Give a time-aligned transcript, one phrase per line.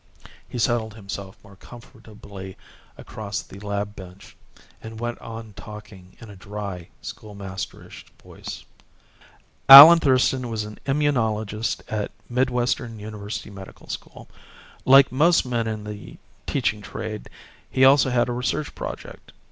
[0.49, 2.57] He settled himself more comfortably
[2.97, 4.35] across the lab bench
[4.81, 8.65] and went on talking in a dry schoolmasterish voice.
[9.69, 14.27] "Alan Thurston was an immunologist at Midwestern University Medical School.
[14.85, 17.29] Like most men in the teaching trade,
[17.69, 19.33] he also had a research project.